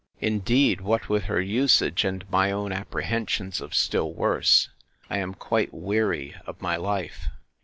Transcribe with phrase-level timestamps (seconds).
[0.19, 4.69] —Indeed, what with her usage, and my own apprehensions of still worse,
[5.11, 7.27] I am quite weary of my life.